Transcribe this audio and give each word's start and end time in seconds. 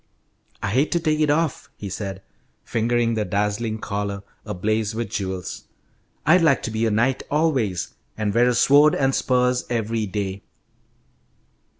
"I 0.63 0.69
hate 0.71 0.91
to 0.93 0.99
take 0.99 1.19
it 1.19 1.29
off," 1.29 1.69
he 1.77 1.87
said, 1.87 2.23
fingering 2.63 3.13
the 3.13 3.23
dazzling 3.23 3.77
collar, 3.77 4.23
ablaze 4.47 4.95
with 4.95 5.11
jewels. 5.11 5.65
"I'd 6.25 6.41
like 6.41 6.63
to 6.63 6.71
be 6.71 6.87
a 6.87 6.89
knight 6.89 7.21
always, 7.29 7.93
and 8.17 8.33
wear 8.33 8.49
a 8.49 8.55
sword 8.55 8.95
and 8.95 9.13
spurs 9.13 9.63
every 9.69 10.07
day." 10.07 10.41